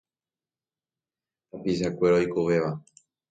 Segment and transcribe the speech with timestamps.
[1.49, 2.71] Tapichakuéra oikovéva.